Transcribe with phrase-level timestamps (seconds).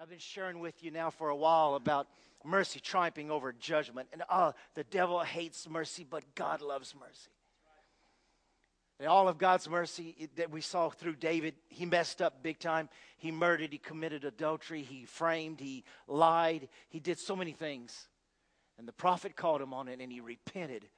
[0.00, 2.06] I've been sharing with you now for a while about
[2.44, 4.08] mercy triumphing over judgment.
[4.12, 7.30] And oh, the devil hates mercy, but God loves mercy.
[9.00, 12.88] And all of God's mercy that we saw through David, he messed up big time.
[13.16, 18.08] He murdered, he committed adultery, he framed, he lied, he did so many things.
[18.78, 20.88] And the prophet called him on it and he repented.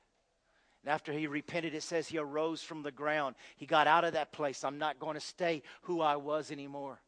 [0.83, 3.35] And after he repented, it says he arose from the ground.
[3.57, 4.63] He got out of that place.
[4.63, 7.01] I'm not going to stay who I was anymore.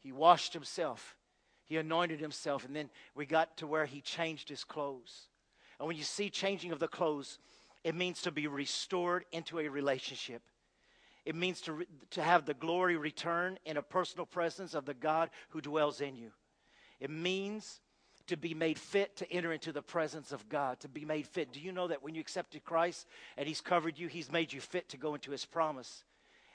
[0.00, 1.16] He washed himself,
[1.66, 5.28] he anointed himself, and then we got to where he changed his clothes.
[5.78, 7.38] And when you see changing of the clothes,
[7.84, 10.42] it means to be restored into a relationship.
[11.24, 15.30] It means to, to have the glory return in a personal presence of the God
[15.50, 16.32] who dwells in you.
[16.98, 17.80] It means
[18.26, 21.52] to be made fit to enter into the presence of God, to be made fit.
[21.52, 24.60] Do you know that when you accepted Christ and He's covered you, He's made you
[24.60, 26.04] fit to go into His promise?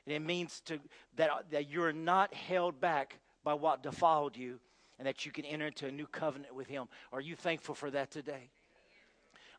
[0.05, 0.79] And it means to,
[1.15, 4.59] that, that you're not held back by what defiled you
[4.97, 6.87] and that you can enter into a new covenant with Him.
[7.13, 8.49] Are you thankful for that today?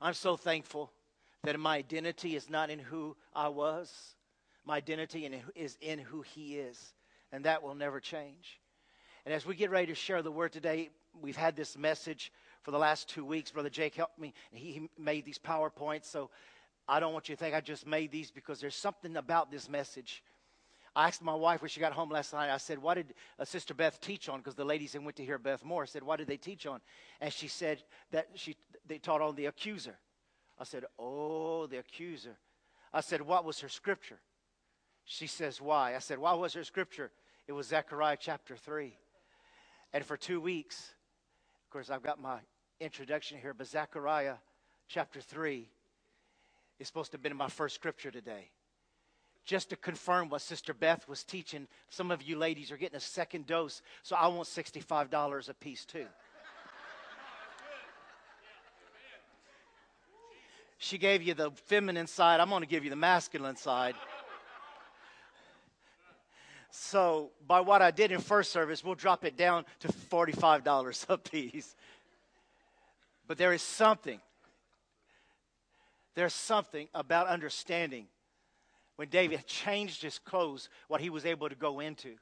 [0.03, 0.91] I'm so thankful
[1.45, 4.15] that my identity is not in who I was,
[4.67, 6.95] my identity is in who He is,
[7.33, 8.61] and that will never change.
[9.25, 10.91] And as we get ready to share the word today,
[11.21, 13.53] we've had this message for the last two weeks.
[13.53, 16.07] Brother Jake helped me, and he made these PowerPoints.
[16.07, 16.31] So
[16.89, 19.69] I don't want you to think I just made these because there's something about this
[19.69, 20.23] message
[20.97, 23.45] I asked my wife when she got home last night, I said, What did uh,
[23.45, 24.39] Sister Beth teach on?
[24.39, 26.81] Because the ladies that went to hear Beth Moore said, What did they teach on?
[27.21, 28.57] And she said that she,
[28.89, 29.99] they taught on the accuser.
[30.59, 32.39] I said, Oh, the accuser.
[32.95, 34.19] I said, What was her scripture?
[35.05, 35.95] She says, Why?
[35.95, 37.11] I said, Why was her scripture?
[37.47, 38.97] It was Zechariah chapter 3.
[39.93, 40.95] And for two weeks,
[41.67, 42.39] of course, I've got my
[42.81, 44.37] introduction here, but Zechariah
[44.89, 45.69] chapter 3
[46.79, 48.51] is supposed to have been my first scripture today
[49.47, 51.69] just to confirm what Sister Beth was teaching.
[51.89, 55.85] Some of you ladies are getting a second dose, so I want $65 a piece
[55.85, 56.07] too.
[60.79, 63.95] She gave you the feminine side, I'm going to give you the masculine side.
[66.71, 71.17] So, by what I did in first service, we'll drop it down to $45 a
[71.31, 71.75] piece.
[73.27, 74.21] But there is something,
[76.15, 78.09] there's something about understanding
[78.97, 82.15] when David changed his clothes, what he was able to go into.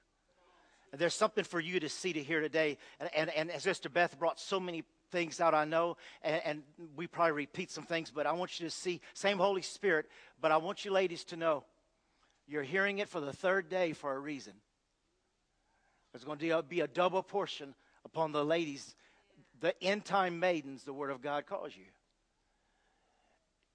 [0.93, 2.79] And there's something for you to see to hear today.
[3.01, 6.63] And, and, and as Sister Beth brought so many things out, I know, and, and
[6.97, 10.07] we probably repeat some things, but I want you to see, same Holy Spirit,
[10.41, 11.65] but I want you ladies to know
[12.47, 14.53] you're hearing it for the third day for a reason.
[16.13, 17.75] There's going to be a double portion
[18.05, 18.95] upon the ladies,
[19.61, 21.87] the end time maidens, the Word of God calls you.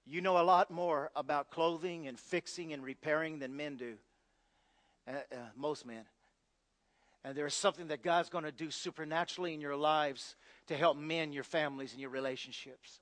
[0.06, 3.94] You know a lot more about clothing and fixing and repairing than men do,
[5.06, 6.04] uh, uh, most men.
[7.22, 10.36] And there is something that God's going to do supernaturally in your lives
[10.68, 13.00] to help mend your families and your relationships.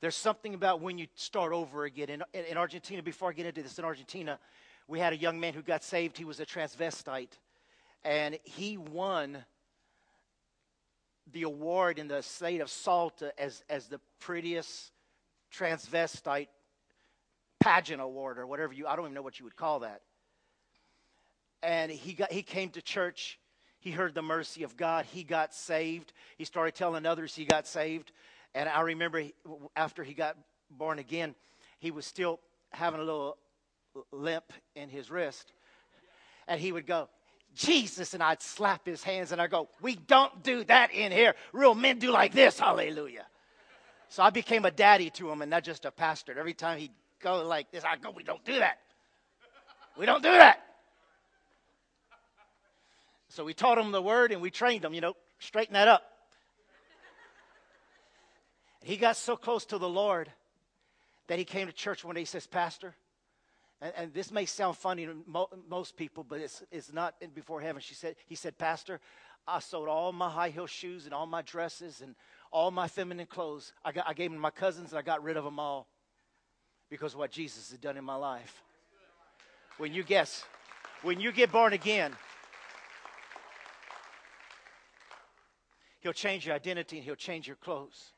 [0.00, 2.10] There's something about when you start over again.
[2.10, 4.38] In, in Argentina, before I get into this, in Argentina,
[4.86, 6.18] we had a young man who got saved.
[6.18, 7.38] He was a transvestite.
[8.04, 9.44] And he won
[11.32, 14.92] the award in the state of Salta as, as the prettiest
[15.58, 16.48] transvestite
[17.60, 20.02] pageant award or whatever you I don't even know what you would call that.
[21.62, 23.38] And he got he came to church,
[23.78, 26.12] he heard the mercy of God, he got saved.
[26.36, 28.12] He started telling others he got saved.
[28.54, 29.24] And I remember
[29.74, 30.36] after he got
[30.70, 31.34] born again,
[31.78, 33.36] he was still having a little
[34.12, 35.52] limp in his wrist.
[36.46, 37.08] And he would go,
[37.54, 41.34] Jesus, and I'd slap his hands and I'd go, We don't do that in here.
[41.52, 43.26] Real men do like this, hallelujah.
[44.14, 46.38] So I became a daddy to him and not just a pastor.
[46.38, 48.78] Every time he'd go like this, I go, We don't do that.
[49.98, 50.60] We don't do that.
[53.30, 56.04] So we taught him the word and we trained him, you know, straighten that up.
[58.84, 60.30] He got so close to the Lord
[61.26, 62.20] that he came to church one day.
[62.20, 62.94] He says, Pastor,
[63.80, 67.60] and, and this may sound funny to mo- most people, but it's, it's not before
[67.60, 67.82] heaven.
[67.82, 69.00] She said, he said, Pastor,
[69.44, 72.14] I sold all my high heel shoes and all my dresses and
[72.54, 73.72] all my feminine clothes.
[73.84, 75.88] I, got, I gave them to my cousins and I got rid of them all
[76.88, 78.62] because of what Jesus had done in my life.
[79.76, 80.44] When you guess,
[81.02, 82.12] when you get born again,
[85.98, 88.12] He'll change your identity and He'll change your clothes.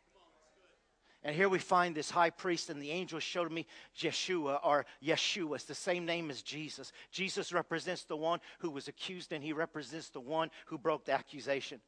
[1.24, 3.66] And here we find this high priest, and the angel showed me
[3.98, 5.56] Yeshua or Yeshua.
[5.56, 6.92] It's the same name as Jesus.
[7.10, 11.12] Jesus represents the one who was accused, and he represents the one who broke the
[11.12, 11.80] accusation.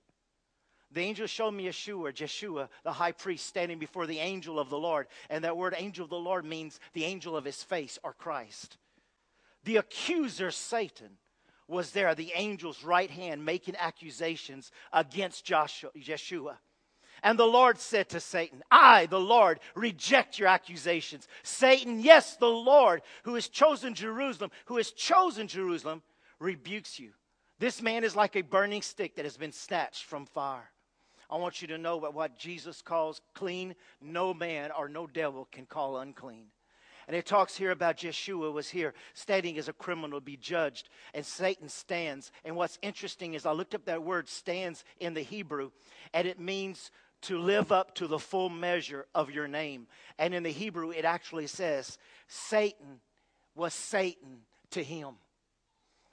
[0.93, 4.79] The angel showed me Yeshua, Jeshua, the high priest, standing before the angel of the
[4.79, 5.06] Lord.
[5.29, 8.79] And that word angel of the Lord means the angel of his face or Christ.
[9.64, 11.19] The accuser, Satan,
[11.67, 16.56] was there, the angel's right hand, making accusations against Joshua, Yeshua.
[17.23, 21.29] And the Lord said to Satan, I, the Lord, reject your accusations.
[21.43, 26.02] Satan, yes, the Lord, who has chosen Jerusalem, who has chosen Jerusalem,
[26.38, 27.11] rebukes you.
[27.58, 30.70] This man is like a burning stick that has been snatched from fire.
[31.30, 35.46] I want you to know that what Jesus calls clean, no man or no devil
[35.50, 36.46] can call unclean.
[37.06, 40.90] And it talks here about Jeshua was here standing as a criminal to be judged,
[41.14, 42.30] and Satan stands.
[42.44, 45.70] And what's interesting is I looked up that word stands in the Hebrew,
[46.12, 46.90] and it means
[47.22, 49.86] to live up to the full measure of your name.
[50.19, 53.00] And in the Hebrew, it actually says, Satan
[53.54, 55.14] was Satan to him.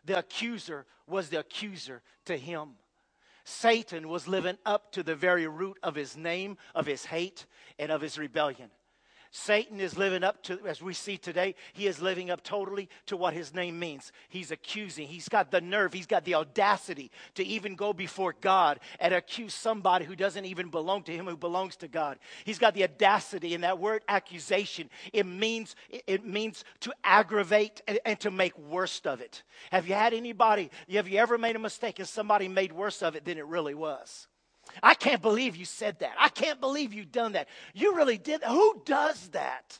[0.06, 2.69] The accuser was the accuser to him.
[3.45, 7.45] Satan was living up to the very root of his name, of his hate,
[7.80, 8.71] and of his rebellion.
[9.37, 13.17] Satan is living up to, as we see today, he is living up totally to
[13.17, 14.13] what his name means.
[14.29, 15.09] He's accusing.
[15.09, 19.53] He's got the nerve, he's got the audacity to even go before God and accuse
[19.53, 22.17] somebody who doesn't even belong to him, who belongs to God.
[22.45, 25.75] He's got the audacity, and that word accusation, it means,
[26.07, 29.43] it means to aggravate and, and to make worst of it.
[29.69, 33.17] Have you had anybody, have you ever made a mistake and somebody made worse of
[33.17, 34.29] it than it really was?
[34.81, 36.13] I can't believe you said that.
[36.19, 37.47] I can't believe you done that.
[37.73, 38.44] You really did.
[38.44, 39.79] Who does that?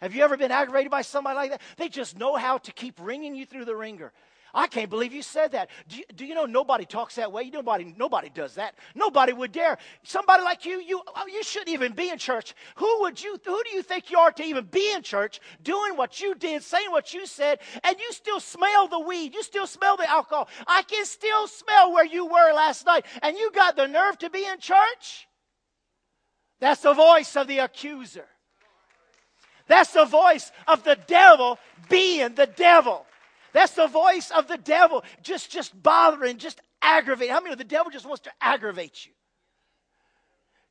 [0.00, 1.62] Have you ever been aggravated by somebody like that?
[1.76, 4.12] They just know how to keep ringing you through the ringer.
[4.54, 5.68] I can't believe you said that.
[5.88, 7.50] Do you, do you, know nobody talks that way?
[7.50, 8.74] Nobody, nobody does that.
[8.94, 9.78] Nobody would dare.
[10.02, 12.54] Somebody like you, you, oh, you shouldn't even be in church.
[12.76, 15.96] Who would you, who do you think you are to even be in church, doing
[15.96, 19.66] what you did, saying what you said, and you still smell the weed, you still
[19.66, 20.48] smell the alcohol.
[20.66, 24.30] I can still smell where you were last night, and you got the nerve to
[24.30, 25.28] be in church?
[26.60, 28.26] That's the voice of the accuser.
[29.68, 31.58] That's the voice of the devil
[31.88, 33.05] being the devil.
[33.56, 37.32] That's the voice of the devil, just, just bothering, just aggravating.
[37.32, 39.12] How many of the devil just wants to aggravate you?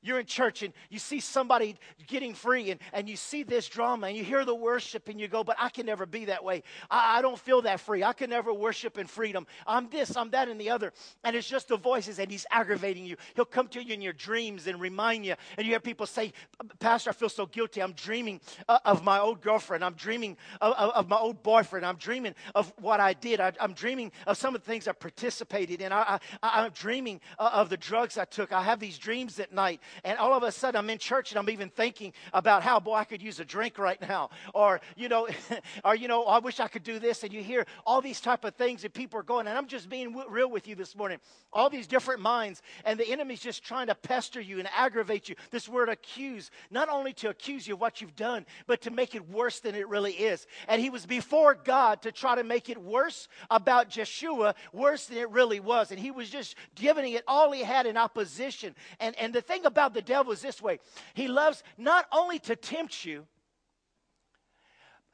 [0.06, 4.08] You're in church and you see somebody getting free and, and you see this drama
[4.08, 6.62] and you hear the worship and you go, but I can never be that way.
[6.92, 8.04] I, I don't feel that free.
[8.04, 9.48] I can never worship in freedom.
[9.66, 10.94] I'm this, I'm that, and the other.
[11.24, 13.16] And it's just the voices and he's aggravating you.
[13.36, 15.34] He'll come to you in your dreams and remind you.
[15.58, 16.34] And you hear people say,
[16.80, 17.82] Pastor, I feel so guilty.
[17.82, 19.84] I'm dreaming uh, of my old girlfriend.
[19.84, 21.84] I'm dreaming of, of, of, my old boyfriend.
[21.84, 23.40] I'm dreaming of what I did.
[23.40, 25.92] I, am dreaming of some of the things I participated in.
[25.92, 28.52] I, I, am dreaming uh, of the drugs I took.
[28.52, 31.40] I have these dreams at night and all of a sudden I'm in church and
[31.40, 34.30] I'm even thinking about how, boy, I could use a drink right now.
[34.54, 35.28] Or, you know,
[35.86, 37.24] or, you know, I wish I could do this.
[37.24, 39.48] And you hear all these type of things that people are going.
[39.48, 41.20] And I'm just being w- real with you this morning.
[41.54, 42.62] All these different minds.
[42.84, 45.36] And the enemy's just trying to pester you and aggravate you.
[45.52, 49.16] This word accuse, not only to accuse you of what you've done, but to make
[49.16, 50.48] it worse than it really is.
[50.68, 55.18] And he was before God to try to make it worse about Jeshua, worse than
[55.18, 55.92] it really was.
[55.92, 58.76] And he was just giving it all he had in opposition.
[59.00, 60.80] And, and the thing about the devil is this way
[61.14, 63.26] he loves not only to tempt you,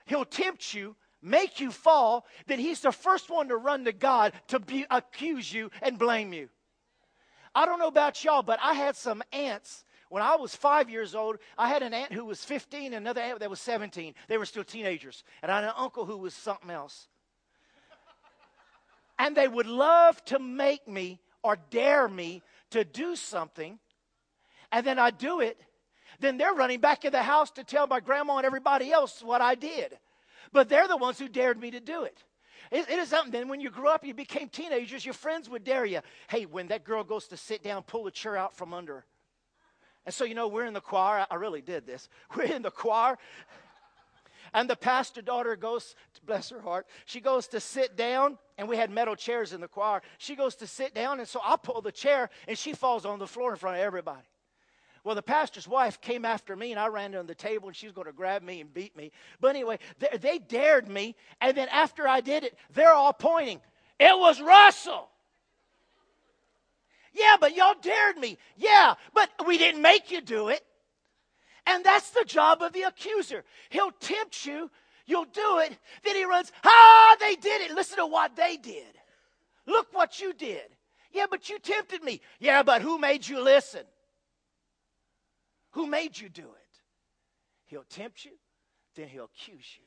[0.05, 4.33] he'll tempt you make you fall, then he's the first one to run to God
[4.47, 6.49] to be, accuse you and blame you.
[7.53, 11.15] I don't know about y'all, but I had some aunts when I was five years
[11.15, 11.37] old.
[11.57, 14.13] I had an aunt who was 15, another aunt that was 17.
[14.27, 15.23] They were still teenagers.
[15.41, 17.07] And I had an uncle who was something else.
[19.19, 23.79] and they would love to make me or dare me to do something
[24.71, 25.59] and then I do it,
[26.19, 29.41] then they're running back in the house to tell my grandma and everybody else what
[29.41, 29.97] I did.
[30.53, 32.23] But they're the ones who dared me to do it.
[32.71, 33.31] It, it is something.
[33.31, 36.01] Then when you grew up, you became teenagers, your friends would dare you.
[36.29, 39.05] Hey, when that girl goes to sit down, pull the chair out from under.
[40.05, 41.25] And so, you know, we're in the choir.
[41.29, 42.09] I really did this.
[42.35, 43.19] We're in the choir.
[44.53, 48.75] And the pastor daughter goes, bless her heart, she goes to sit down, and we
[48.75, 50.01] had metal chairs in the choir.
[50.17, 53.19] She goes to sit down, and so I pull the chair, and she falls on
[53.19, 54.27] the floor in front of everybody.
[55.03, 57.87] Well, the pastor's wife came after me, and I ran to the table, and she
[57.87, 59.11] was going to grab me and beat me.
[59.39, 63.61] But anyway, they, they dared me, and then after I did it, they're all pointing.
[63.99, 65.09] It was Russell.
[67.13, 68.37] Yeah, but y'all dared me.
[68.57, 70.63] Yeah, but we didn't make you do it.
[71.65, 73.43] And that's the job of the accuser.
[73.69, 74.69] He'll tempt you,
[75.05, 77.75] you'll do it, then he runs, ah, they did it.
[77.75, 78.85] Listen to what they did.
[79.65, 80.63] Look what you did.
[81.11, 82.21] Yeah, but you tempted me.
[82.39, 83.81] Yeah, but who made you listen?
[85.71, 86.79] Who made you do it?
[87.65, 88.31] He'll tempt you,
[88.95, 89.85] then he'll accuse you.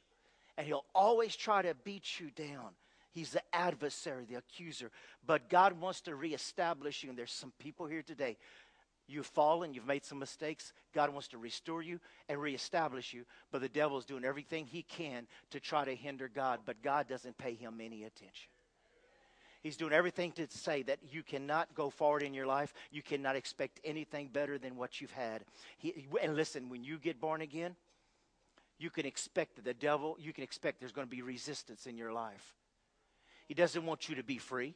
[0.57, 2.71] And he'll always try to beat you down.
[3.11, 4.91] He's the adversary, the accuser.
[5.27, 7.11] But God wants to reestablish you.
[7.11, 8.37] And there's some people here today.
[9.07, 10.73] You've fallen, you've made some mistakes.
[10.95, 13.25] God wants to restore you and reestablish you.
[13.53, 16.61] But the devil's doing everything he can to try to hinder God.
[16.65, 18.51] But God doesn't pay him any attention.
[19.65, 22.75] He's doing everything to say that you cannot go forward in your life.
[22.91, 25.43] You cannot expect anything better than what you've had.
[25.79, 27.75] He, and listen, when you get born again,
[28.79, 31.97] you can expect that the devil, you can expect there's going to be resistance in
[31.97, 32.55] your life.
[33.49, 34.75] He doesn't want you to be free.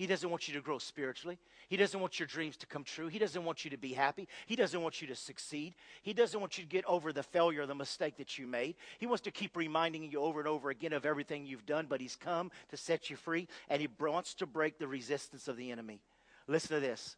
[0.00, 1.38] He doesn't want you to grow spiritually.
[1.68, 3.08] He doesn't want your dreams to come true.
[3.08, 4.28] He doesn't want you to be happy.
[4.46, 5.74] He doesn't want you to succeed.
[6.00, 8.76] He doesn't want you to get over the failure, the mistake that you made.
[8.96, 12.00] He wants to keep reminding you over and over again of everything you've done, but
[12.00, 15.70] He's come to set you free, and He wants to break the resistance of the
[15.70, 16.00] enemy.
[16.46, 17.16] Listen to this.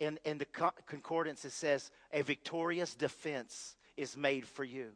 [0.00, 0.46] In, in the
[0.86, 4.92] concordance, it says, A victorious defense is made for you.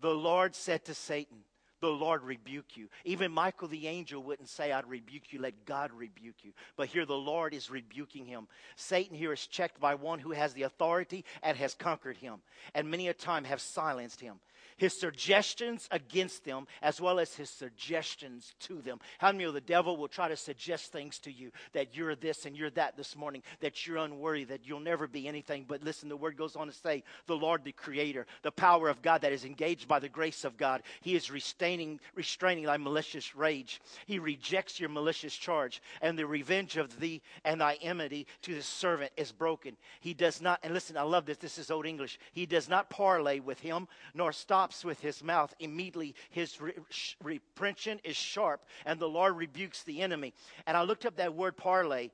[0.00, 1.38] The Lord said to Satan,
[1.82, 2.88] the Lord rebuke you.
[3.04, 5.40] Even Michael the angel wouldn't say, I'd rebuke you.
[5.40, 6.52] Let God rebuke you.
[6.76, 8.46] But here the Lord is rebuking him.
[8.76, 12.36] Satan here is checked by one who has the authority and has conquered him,
[12.74, 14.36] and many a time have silenced him
[14.76, 18.98] his suggestions against them as well as his suggestions to them.
[19.18, 22.46] How many of the devil will try to suggest things to you that you're this
[22.46, 25.66] and you're that this morning, that you're unworthy, that you'll never be anything.
[25.68, 29.02] But listen, the word goes on to say, the Lord, the creator, the power of
[29.02, 31.30] God that is engaged by the grace of God, he is
[31.72, 33.80] restraining, restraining thy malicious rage.
[34.06, 38.62] He rejects your malicious charge, and the revenge of thee and thy enmity to the
[38.62, 39.76] servant is broken.
[40.00, 42.18] He does not, and listen, I love this, this is old English.
[42.32, 46.74] He does not parley with him, nor stops with his mouth, immediately his re-
[47.22, 50.34] reprehension is sharp, and the Lord rebukes the enemy.
[50.66, 52.10] And I looked up that word parley.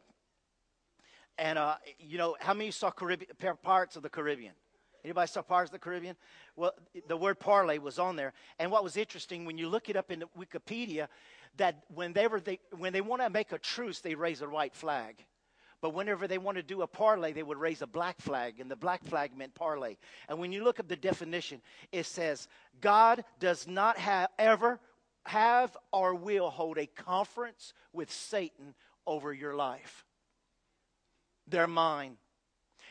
[1.36, 3.30] and uh, you know, how many saw Caribbean,
[3.62, 4.54] Pirates of the Caribbean?
[5.04, 6.16] Anybody saw Pirates of the Caribbean?
[6.56, 6.72] Well,
[7.06, 8.32] the word parlay was on there.
[8.58, 11.08] And what was interesting, when you look it up in Wikipedia,
[11.56, 14.48] that when they, were they, when they want to make a truce, they raise a
[14.48, 15.24] white flag.
[15.80, 18.68] But whenever they want to do a parlay, they would raise a black flag, and
[18.68, 19.96] the black flag meant parlay.
[20.28, 21.62] And when you look up the definition,
[21.92, 22.48] it says,
[22.80, 24.80] God does not have, ever
[25.24, 28.74] have or will hold a conference with Satan
[29.06, 30.04] over your life.
[31.46, 32.16] They're mine.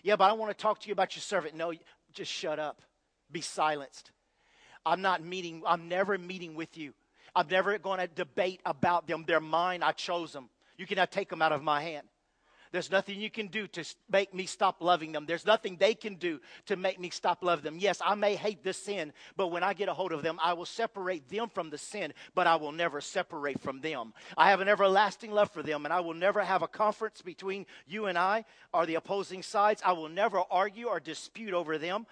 [0.03, 1.55] Yeah, but I want to talk to you about your servant.
[1.55, 1.73] No,
[2.17, 2.81] just shut up.
[3.31, 4.11] Be silenced.
[4.85, 6.93] I'm not meeting, I'm never meeting with you.
[7.35, 9.23] I'm never going to debate about them.
[9.27, 9.83] They're mine.
[9.83, 10.49] I chose them.
[10.77, 12.07] You cannot take them out of my hand.
[12.71, 15.25] There's nothing you can do to make me stop loving them.
[15.25, 17.77] There's nothing they can do to make me stop loving them.
[17.79, 20.53] Yes, I may hate the sin, but when I get a hold of them, I
[20.53, 24.13] will separate them from the sin, but I will never separate from them.
[24.37, 27.65] I have an everlasting love for them, and I will never have a conference between
[27.85, 29.81] you and I or the opposing sides.
[29.85, 32.05] I will never argue or dispute over them.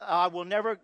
[0.00, 0.78] I will never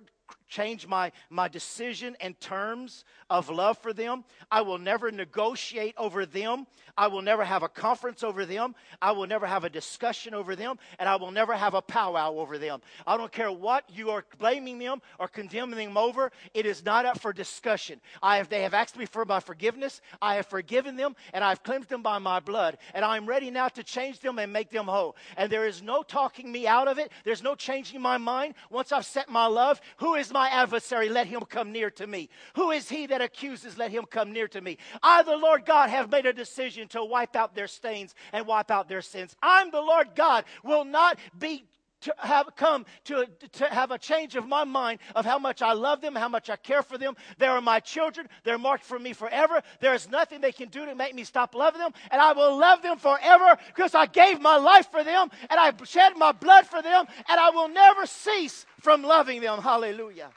[0.49, 4.25] change my, my decision and terms of love for them.
[4.51, 6.67] I will never negotiate over them.
[6.97, 8.75] I will never have a conference over them.
[9.01, 10.79] I will never have a discussion over them.
[10.99, 12.81] And I will never have a powwow over them.
[13.07, 16.33] I don't care what you are blaming them or condemning them over.
[16.55, 18.01] It is not up for discussion.
[18.23, 20.01] I have, they have asked me for my forgiveness.
[20.21, 22.79] I have forgiven them and I've cleansed them by my blood.
[22.95, 25.17] And I'm ready now to change them and make them whole.
[25.37, 27.13] And there is no talking me out of it.
[27.25, 28.55] There's no changing my mind.
[28.71, 31.09] Once I've set my love, who is my adversary?
[31.09, 32.29] Let him come near to me.
[32.55, 33.79] Who is he that accuses?
[33.79, 34.79] Let him come near to me.
[35.03, 38.71] I, the Lord God, have made a decision to wipe out their stains and wipe
[38.71, 39.37] out their sins.
[39.43, 41.65] I'm the Lord God, will not be
[42.03, 45.73] to have come to, to have a change of my mind of how much I
[45.73, 47.17] love them, how much I care for them.
[47.39, 48.29] They are my children.
[48.45, 49.63] They're marked for me forever.
[49.81, 51.93] There is nothing they can do to make me stop loving them.
[52.11, 55.73] And I will love them forever because I gave my life for them and I
[55.85, 59.61] shed my blood for them and I will never cease from loving them.
[59.61, 60.31] Hallelujah.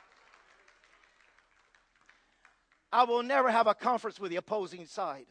[2.91, 5.27] I will never have a conference with the opposing side.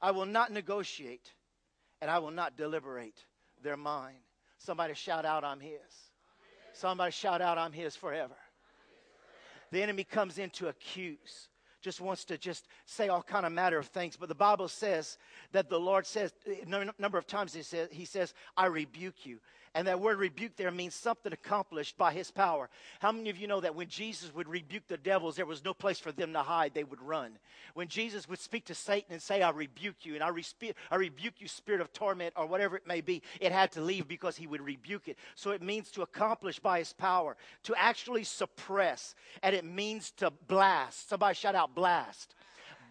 [0.00, 1.32] I will not negotiate
[2.00, 3.24] and I will not deliberate.
[3.62, 4.23] They're mine.
[4.64, 5.72] Somebody shout out, I'm his.
[6.72, 8.34] Somebody shout out, I'm his forever.
[9.70, 11.48] The enemy comes in to accuse
[11.82, 15.18] just wants to just say all kind of matter of things but the bible says
[15.52, 19.38] that the lord says a number of times he says, he says i rebuke you
[19.74, 22.70] and that word rebuke there means something accomplished by his power.
[23.00, 25.74] How many of you know that when Jesus would rebuke the devils, there was no
[25.74, 26.74] place for them to hide?
[26.74, 27.38] They would run.
[27.74, 30.96] When Jesus would speak to Satan and say, I rebuke you, and I, respe- I
[30.96, 34.36] rebuke you, spirit of torment, or whatever it may be, it had to leave because
[34.36, 35.18] he would rebuke it.
[35.34, 40.30] So it means to accomplish by his power, to actually suppress, and it means to
[40.46, 41.08] blast.
[41.08, 42.34] Somebody shout out, blast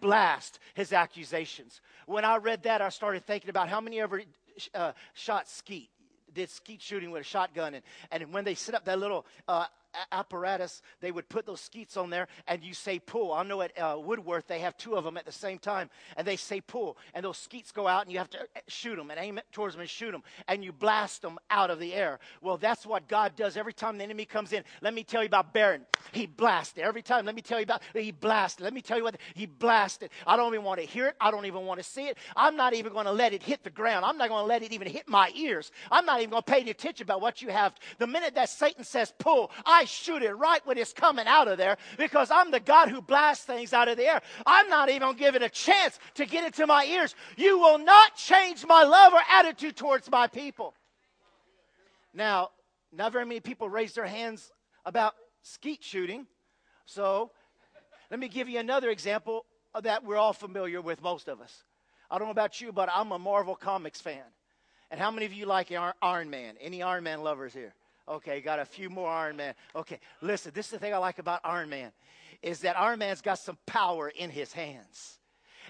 [0.00, 1.80] blast his accusations.
[2.04, 4.20] When I read that, I started thinking about how many ever
[4.74, 5.88] uh, shot skeet
[6.34, 7.74] did skeet shooting with a shotgun.
[7.74, 9.66] And, and when they set up that little uh,
[10.12, 13.32] apparatus, they would put those skeets on there and you say pull.
[13.32, 16.26] I know at uh, Woodworth they have two of them at the same time and
[16.26, 16.96] they say pull.
[17.14, 19.44] And those skeets go out and you have to uh, shoot them and aim it
[19.52, 20.22] towards them and shoot them.
[20.48, 22.18] And you blast them out of the air.
[22.40, 24.64] Well, that's what God does every time the enemy comes in.
[24.82, 25.86] Let me tell you about Baron.
[26.12, 26.84] He blasted.
[26.84, 28.64] Every time, let me tell you about, he blasted.
[28.64, 30.10] Let me tell you what, he blasted.
[30.26, 31.16] I don't even want to hear it.
[31.20, 32.18] I don't even want to see it.
[32.36, 34.04] I'm not even going to let it hit the ground.
[34.04, 35.70] I'm not going to let it even hit my ears.
[35.90, 37.74] I'm not even going to pay any attention about what you have.
[37.98, 41.58] The minute that Satan says pull, I shoot it right when it's coming out of
[41.58, 44.20] there because I'm the God who blasts things out of the air.
[44.46, 47.14] I'm not even going to give it a chance to get into my ears.
[47.36, 50.74] You will not change my love or attitude towards my people.
[52.12, 52.50] Now,
[52.92, 54.52] not very many people raise their hands
[54.84, 56.26] about skeet shooting.
[56.86, 57.30] So,
[58.10, 59.44] let me give you another example
[59.82, 61.64] that we're all familiar with, most of us.
[62.10, 64.22] I don't know about you, but I'm a Marvel Comics fan.
[64.90, 65.72] And how many of you like
[66.02, 66.54] Iron Man?
[66.60, 67.74] Any Iron Man lovers here?
[68.08, 69.54] Okay, got a few more Iron Man.
[69.74, 71.90] Okay, listen, this is the thing I like about Iron Man
[72.42, 75.18] is that Iron Man's got some power in his hands.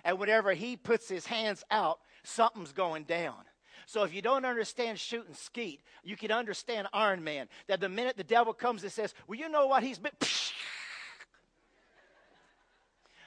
[0.04, 3.36] And whenever he puts his hands out, something's going down.
[3.86, 7.48] So if you don't understand shooting skeet, you can understand Iron Man.
[7.68, 10.12] That the minute the devil comes and says, Well, you know what he's been.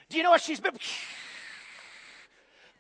[0.09, 0.73] Do you know what she's been?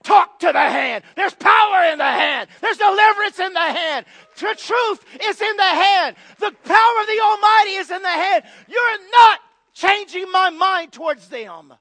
[0.07, 1.03] Talk to the hand.
[1.17, 2.47] There's power in the hand.
[2.61, 4.05] There's deliverance in the hand.
[4.37, 6.15] The truth is in the hand.
[6.39, 8.45] The power of the Almighty is in the hand.
[8.69, 9.39] You're not
[9.73, 11.73] changing my mind towards them.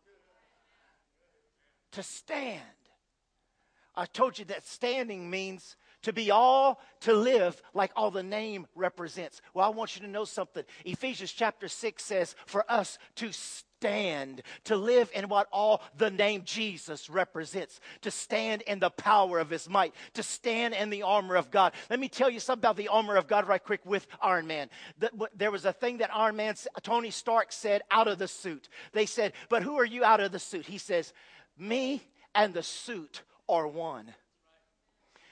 [1.92, 2.62] To stand.
[3.94, 8.66] I told you that standing means to be all, to live like all the name
[8.74, 9.40] represents.
[9.54, 10.64] Well, I want you to know something.
[10.84, 13.65] Ephesians chapter 6 says for us to stand,
[14.64, 19.50] to live in what all the name Jesus represents, to stand in the power of
[19.50, 21.72] his might, to stand in the armor of God.
[21.90, 24.68] Let me tell you something about the armor of God right quick with Iron Man.
[25.34, 28.68] There was a thing that Iron Man, Tony Stark said out of the suit.
[28.92, 30.66] They said, But who are you out of the suit?
[30.66, 31.12] He says,
[31.58, 32.02] Me
[32.34, 34.14] and the suit are one.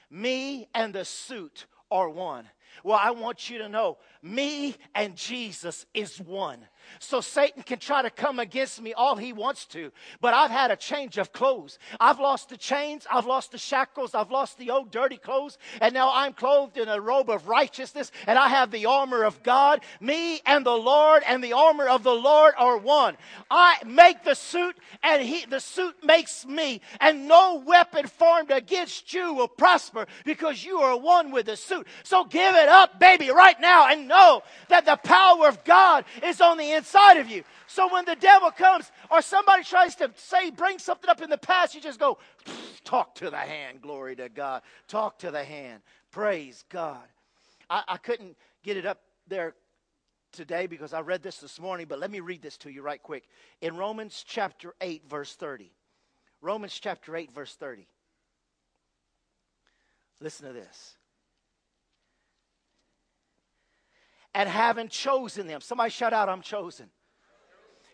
[0.09, 2.47] Me and the suit are one.
[2.83, 6.59] Well, I want you to know me and Jesus is one.
[6.99, 10.71] So Satan can try to come against me all he wants to, but I've had
[10.71, 11.79] a change of clothes.
[11.99, 15.93] I've lost the chains, I've lost the shackles, I've lost the old dirty clothes, and
[15.93, 19.81] now I'm clothed in a robe of righteousness, and I have the armor of God.
[19.99, 23.17] Me and the Lord and the armor of the Lord are one.
[23.49, 29.13] I make the suit, and he, the suit makes me, and no weapon formed against
[29.13, 31.87] you will prosper because you are one with the suit.
[32.03, 36.41] So give it up, baby, right now, and know that the power of God is
[36.41, 37.43] on inside of you.
[37.67, 41.37] So when the devil comes or somebody tries to say, bring something up in the
[41.37, 42.17] past, you just go,
[42.83, 43.81] talk to the hand.
[43.81, 44.61] Glory to God.
[44.87, 45.81] Talk to the hand.
[46.11, 47.03] Praise God.
[47.69, 49.55] I, I couldn't get it up there
[50.31, 53.01] today because I read this this morning, but let me read this to you right
[53.01, 53.23] quick.
[53.61, 55.71] In Romans chapter 8, verse 30.
[56.41, 57.87] Romans chapter 8, verse 30.
[60.21, 60.95] Listen to this.
[64.35, 65.61] And having chosen them.
[65.61, 66.89] Somebody shout out, I'm chosen.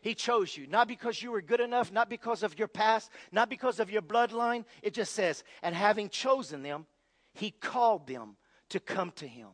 [0.01, 3.49] He chose you, not because you were good enough, not because of your past, not
[3.49, 4.65] because of your bloodline.
[4.81, 6.87] It just says, and having chosen them,
[7.35, 8.35] he called them
[8.69, 9.49] to come to him.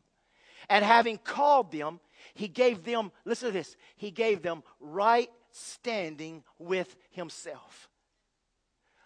[0.69, 2.00] And having called them,
[2.34, 7.89] he gave them, listen to this, he gave them right standing with himself.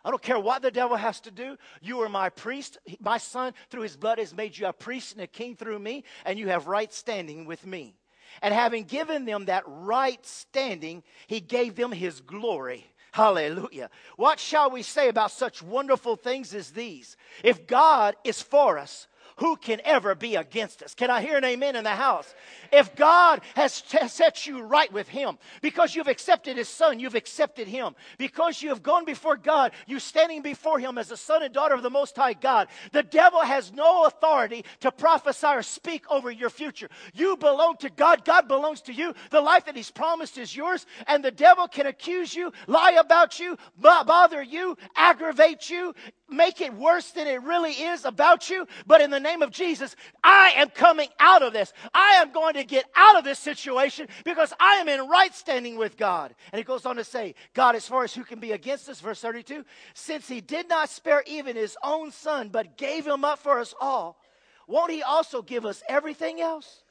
[0.03, 1.57] I don't care what the devil has to do.
[1.81, 2.77] You are my priest.
[2.99, 6.03] My son, through his blood, has made you a priest and a king through me,
[6.25, 7.95] and you have right standing with me.
[8.41, 12.85] And having given them that right standing, he gave them his glory.
[13.11, 13.89] Hallelujah.
[14.15, 17.17] What shall we say about such wonderful things as these?
[17.43, 19.07] If God is for us,
[19.37, 20.93] who can ever be against us?
[20.93, 22.33] Can I hear an amen in the house?
[22.71, 27.15] If God has t- set you right with Him, because you've accepted His Son, you've
[27.15, 27.95] accepted Him.
[28.17, 31.75] Because you have gone before God, you're standing before Him as a son and daughter
[31.75, 32.67] of the Most High God.
[32.91, 36.89] The devil has no authority to prophesy or speak over your future.
[37.13, 39.13] You belong to God, God belongs to you.
[39.29, 43.39] The life that He's promised is yours, and the devil can accuse you, lie about
[43.39, 45.93] you, bother you, aggravate you,
[46.29, 48.67] make it worse than it really is about you.
[48.87, 51.71] But in the name of Jesus, I am coming out of this.
[51.93, 55.77] I am going to get out of this situation because I am in right standing
[55.77, 56.33] with God.
[56.51, 58.99] And he goes on to say, God, as far as who can be against us,
[58.99, 63.39] verse 32, since he did not spare even his own son, but gave him up
[63.39, 64.19] for us all,
[64.67, 66.83] won't he also give us everything else?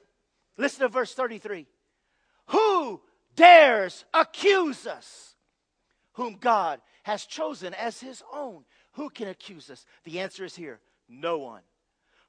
[0.57, 1.67] Listen to verse 33.
[2.47, 3.01] Who
[3.37, 5.35] dares accuse us,
[6.13, 8.65] whom God has chosen as his own?
[8.93, 9.87] Who can accuse us?
[10.05, 11.63] The answer is here no one.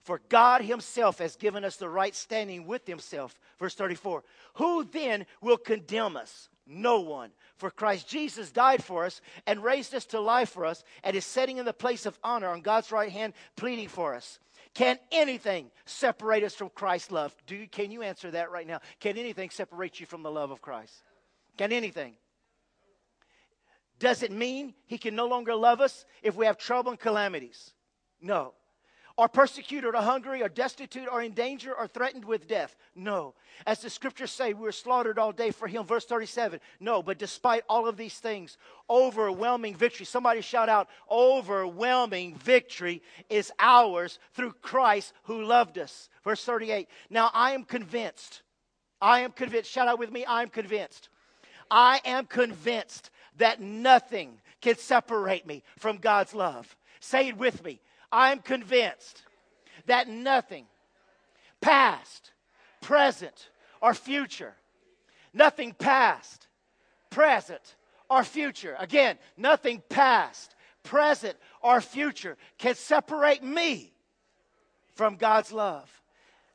[0.03, 3.39] For God Himself has given us the right standing with Himself.
[3.59, 4.23] Verse 34
[4.55, 6.49] Who then will condemn us?
[6.65, 7.31] No one.
[7.57, 11.25] For Christ Jesus died for us and raised us to life for us and is
[11.25, 14.39] sitting in the place of honor on God's right hand, pleading for us.
[14.73, 17.35] Can anything separate us from Christ's love?
[17.45, 18.79] Do you, can you answer that right now?
[18.99, 20.93] Can anything separate you from the love of Christ?
[21.57, 22.15] Can anything?
[23.99, 27.73] Does it mean he can no longer love us if we have trouble and calamities?
[28.21, 28.53] No
[29.17, 32.76] are persecuted or hungry or destitute or in danger or threatened with death.
[32.95, 33.34] No.
[33.65, 35.86] As the scriptures say, we were slaughtered all day for him.
[35.86, 36.60] Verse 37.
[36.80, 38.58] No, but despite all of these things,
[38.89, 40.06] overwhelming victory.
[40.06, 46.10] Somebody shout out, overwhelming victory is ours through Christ who loved us.
[46.24, 46.88] Verse 38.
[47.10, 48.41] Now I am convinced.
[49.02, 49.69] I am convinced.
[49.69, 50.26] Shout out with me.
[50.26, 51.10] I am convinced.
[51.69, 56.76] I am convinced that nothing can separate me from God's love.
[57.00, 57.82] Say it with me.
[58.12, 59.24] I'm convinced
[59.86, 60.65] that nothing,
[61.62, 62.32] past,
[62.82, 63.50] present,
[63.82, 64.56] or future,
[65.34, 66.47] nothing past,
[67.10, 67.76] present,
[68.10, 73.93] or future, again, nothing past, present, or future can separate me
[74.95, 76.00] from God's love.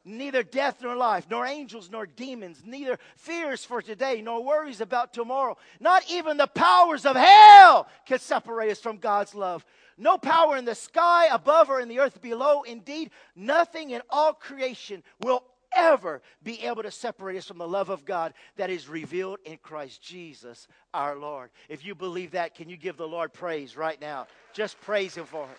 [0.09, 5.13] Neither death nor life, nor angels nor demons, neither fears for today nor worries about
[5.13, 9.67] tomorrow, not even the powers of hell can separate us from God's love.
[9.99, 12.63] No power in the sky above or in the earth below.
[12.63, 15.43] Indeed, nothing in all creation will
[15.75, 19.57] ever be able to separate us from the love of God that is revealed in
[19.57, 21.51] Christ Jesus our Lord.
[21.69, 24.29] If you believe that, can you give the Lord praise right now?
[24.53, 25.59] Just praise Him for it.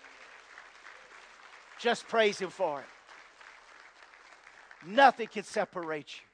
[1.82, 2.86] Just praise Him for it.
[4.86, 6.27] Nothing can separate you.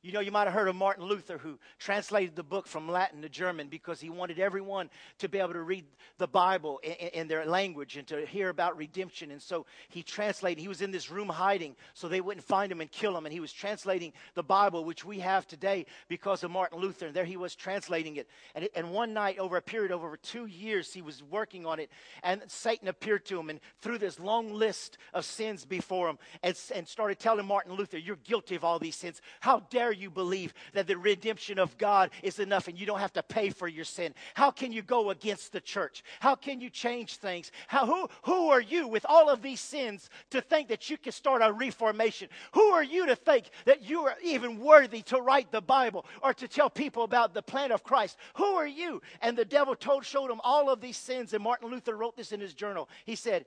[0.00, 3.20] You know, you might have heard of Martin Luther, who translated the book from Latin
[3.22, 5.86] to German because he wanted everyone to be able to read
[6.18, 9.32] the Bible in, in, their language and to hear about redemption.
[9.32, 12.80] And so he translated, he was in this room hiding so they wouldn't find him
[12.80, 13.26] and kill him.
[13.26, 17.06] And he was translating the Bible, which we have today because of Martin Luther.
[17.06, 18.28] And there he was translating it.
[18.54, 21.80] And, and one night, over a period of over two years, he was working on
[21.80, 21.90] it.
[22.22, 26.56] And Satan appeared to him and threw this long list of sins before him and,
[26.72, 29.20] and started telling Martin Luther, You're guilty of all these sins.
[29.40, 33.00] How dare dare you believe that the redemption of God is enough and you don't
[33.00, 34.14] have to pay for your sin?
[34.34, 36.02] How can you go against the church?
[36.20, 37.50] How can you change things?
[37.66, 41.12] How, who, who are you with all of these sins to think that you can
[41.12, 42.28] start a reformation?
[42.52, 46.34] Who are you to think that you are even worthy to write the Bible or
[46.34, 48.16] to tell people about the plan of Christ?
[48.34, 49.00] Who are you?
[49.22, 52.32] And the devil told, showed him all of these sins, and Martin Luther wrote this
[52.32, 52.88] in his journal.
[53.04, 53.46] He said,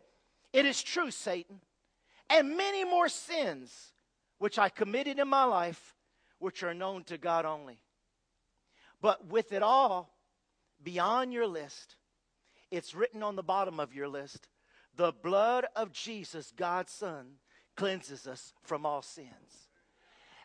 [0.53, 1.59] It is true, Satan,
[2.29, 3.91] and many more sins
[4.39, 5.95] which I committed in my life
[6.41, 7.81] which are known to God only.
[9.01, 10.13] But with it all,
[10.83, 11.95] beyond your list,
[12.69, 14.47] it's written on the bottom of your list
[14.95, 17.35] the blood of Jesus, God's Son,
[17.75, 19.69] cleanses us from all sins.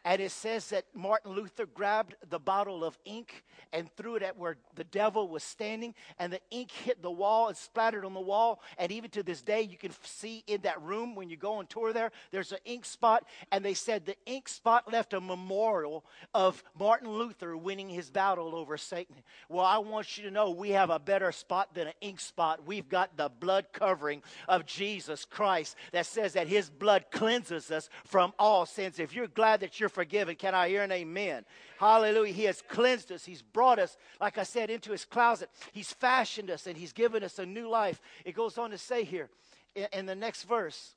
[0.06, 3.42] And it says that Martin Luther grabbed the bottle of ink
[3.72, 7.48] and threw it at where the devil was standing, and the ink hit the wall
[7.48, 8.62] and splattered on the wall.
[8.78, 11.66] And even to this day, you can see in that room when you go on
[11.66, 13.26] tour there, there's an ink spot.
[13.50, 18.54] And they said the ink spot left a memorial of Martin Luther winning his battle
[18.54, 19.16] over Satan.
[19.48, 22.64] Well, I want you to know we have a better spot than an ink spot.
[22.64, 27.90] We've got the blood covering of Jesus Christ that says that his blood cleanses us
[28.04, 29.00] from all sins.
[29.00, 30.36] If you're glad that you're forgiven.
[30.36, 31.46] Can I hear an amen?
[31.80, 32.34] Hallelujah.
[32.34, 33.24] He has cleansed us.
[33.24, 35.48] He's brought us, like I said, into his closet.
[35.72, 38.02] He's fashioned us and he's given us a new life.
[38.26, 39.30] It goes on to say here
[39.74, 40.92] in, in the next verse,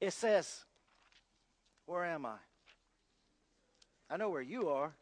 [0.00, 0.64] it says,
[1.86, 2.36] Where am I?
[4.10, 4.92] I know where you are.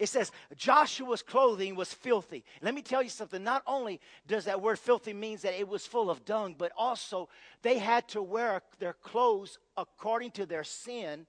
[0.00, 2.42] It says Joshua's clothing was filthy.
[2.62, 3.44] Let me tell you something.
[3.44, 7.28] Not only does that word filthy means that it was full of dung, but also
[7.60, 11.26] they had to wear their clothes according to their sin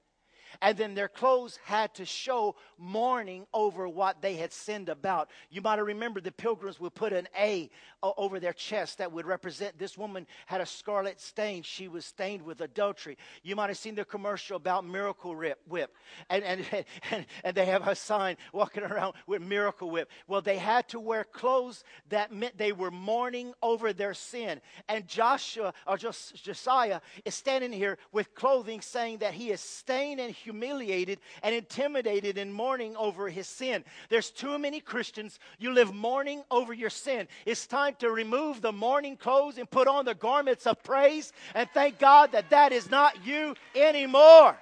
[0.61, 5.29] and then their clothes had to show mourning over what they had sinned about.
[5.49, 7.69] You might have remembered the pilgrims would put an A
[8.03, 11.63] uh, over their chest that would represent this woman had a scarlet stain.
[11.63, 13.17] She was stained with adultery.
[13.43, 15.35] You might have seen the commercial about Miracle
[15.67, 15.95] Whip.
[16.29, 16.65] And, and,
[17.11, 20.09] and, and they have a sign walking around with Miracle Whip.
[20.27, 24.61] Well, they had to wear clothes that meant they were mourning over their sin.
[24.87, 30.33] And Joshua, or Josiah, is standing here with clothing saying that he is stained and
[30.43, 33.84] humiliated and intimidated and mourning over his sin.
[34.10, 35.39] There's too many Christians.
[35.60, 37.27] You live mourning over your sin.
[37.45, 41.69] It's time to remove the mourning clothes and put on the garments of praise and
[41.73, 44.58] thank God that that is not you anymore.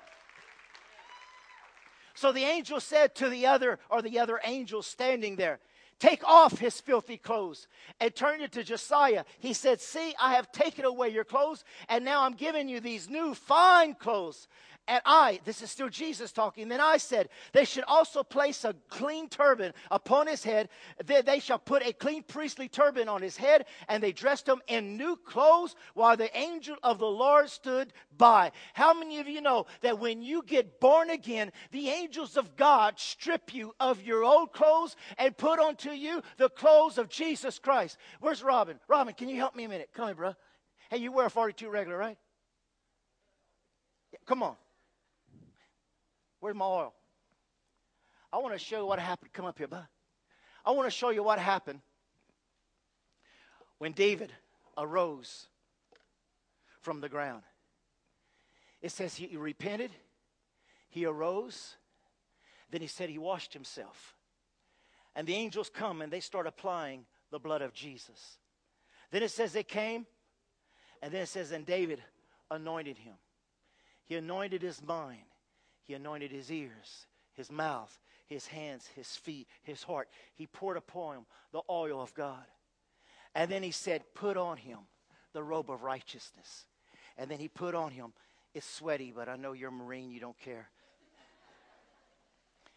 [2.14, 5.60] So the angel said to the other, or the other angel standing there,
[6.00, 7.68] take off his filthy clothes
[8.00, 9.26] and turned it to Josiah.
[9.40, 13.10] He said, See, I have taken away your clothes, and now I'm giving you these
[13.10, 14.48] new fine clothes.
[14.90, 18.74] And I, this is still Jesus talking, then I said, they should also place a
[18.90, 20.68] clean turban upon his head.
[21.06, 24.64] They, they shall put a clean priestly turban on his head, and they dressed him
[24.68, 28.52] in new clothes while the angel of the Lord stood by.
[28.74, 33.00] How many of you know that when you get born again, the angels of God
[33.00, 37.98] strip you of your old clothes and put onto you the clothes of Jesus Christ?
[38.20, 38.80] Where's Robin?
[38.88, 39.90] Robin, can you help me a minute?
[39.94, 40.36] Come here, bro.
[40.90, 42.18] Hey, you wear a 42 regular, right?
[44.12, 44.56] Yeah, come on.
[46.40, 46.94] Where's my oil?
[48.32, 49.34] I want to show you what happened.
[49.34, 49.88] Come up here, bud.
[50.66, 51.82] I want to show you what happened
[53.78, 54.32] when David
[54.78, 55.48] arose
[56.82, 57.44] from the ground.
[58.82, 59.92] It says he repented,
[60.90, 61.76] he arose,
[62.72, 64.16] then he said he washed himself.
[65.20, 68.38] And the angels come and they start applying the blood of Jesus.
[69.12, 70.06] Then it says they came,
[71.02, 72.02] and then it says, and David
[72.50, 73.16] anointed him.
[74.06, 75.26] He anointed his mind.
[75.84, 80.08] He anointed his ears, his mouth, his hands, his feet, his heart.
[80.36, 82.46] He poured upon him the oil of God.
[83.36, 84.78] And then he said, Put on him
[85.34, 86.66] the robe of righteousness.
[87.18, 88.14] And then he put on him,
[88.54, 90.70] it's sweaty, but I know you're a Marine, you don't care.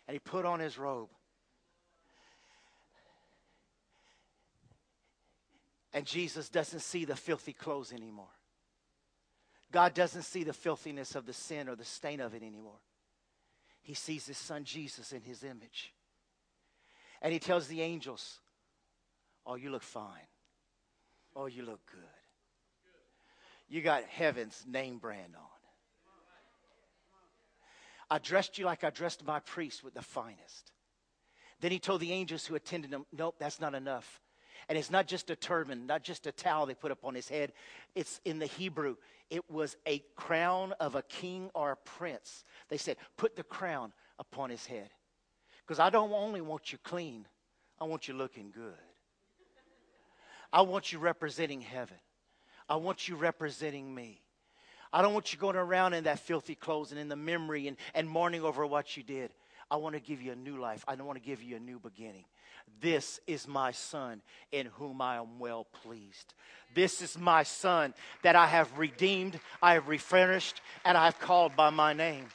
[0.09, 1.11] And he put on his robe.
[5.93, 8.33] And Jesus doesn't see the filthy clothes anymore.
[9.71, 12.79] God doesn't see the filthiness of the sin or the stain of it anymore
[13.83, 15.93] he sees his son Jesus in his image.
[17.21, 18.39] And he tells the angels,
[19.45, 20.29] Oh, you look fine.
[21.35, 22.01] Oh, you look good.
[23.69, 25.43] You got heaven's name brand on.
[28.09, 30.71] I dressed you like I dressed my priest with the finest.
[31.61, 34.21] Then he told the angels who attended him, Nope, that's not enough.
[34.69, 37.29] And it's not just a turban, not just a towel they put up on his
[37.29, 37.53] head.
[37.95, 38.97] It's in the Hebrew,
[39.31, 42.45] it was a crown of a king or a prince.
[42.69, 44.91] They said, put the crown upon his head.
[45.67, 47.27] Because I don't only want you clean,
[47.81, 48.75] I want you looking good.
[50.53, 51.97] I want you representing heaven.
[52.69, 54.21] I want you representing me.
[54.93, 57.79] I don't want you going around in that filthy clothes and in the memory and,
[57.95, 59.33] and mourning over what you did.
[59.73, 60.85] I want to give you a new life.
[60.87, 62.27] I want to give you a new beginning.
[62.83, 64.21] This is my son
[64.53, 66.35] in whom I am well pleased.
[66.75, 71.57] This is my son that I have redeemed, I have refurnished, and I have called
[71.57, 72.27] by my name.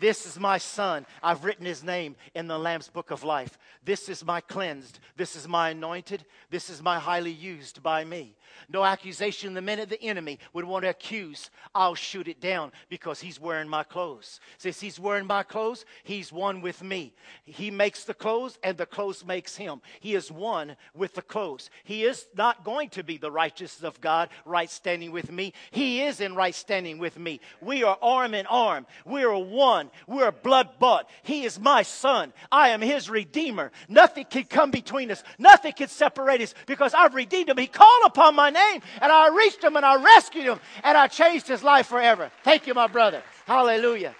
[0.00, 1.06] This is my son.
[1.22, 3.58] I've written his name in the Lamb's book of life.
[3.84, 4.98] This is my cleansed.
[5.16, 6.24] This is my anointed.
[6.50, 8.36] This is my highly used by me.
[8.68, 13.20] No accusation the minute the enemy would want to accuse, I'll shoot it down because
[13.20, 14.40] he's wearing my clothes.
[14.58, 17.14] Since he's wearing my clothes, he's one with me.
[17.44, 19.80] He makes the clothes and the clothes makes him.
[20.00, 21.70] He is one with the clothes.
[21.84, 25.52] He is not going to be the righteousness of God right standing with me.
[25.70, 27.40] He is in right standing with me.
[27.60, 28.86] We are arm in arm.
[29.04, 29.81] We are one.
[30.06, 31.08] We are blood bought.
[31.22, 32.32] He is my son.
[32.50, 33.72] I am his redeemer.
[33.88, 35.22] Nothing can come between us.
[35.38, 37.58] Nothing can separate us because I've redeemed him.
[37.58, 41.06] He called upon my name and I reached him and I rescued him and I
[41.06, 42.30] changed his life forever.
[42.44, 43.22] Thank you, my brother.
[43.46, 44.14] Hallelujah.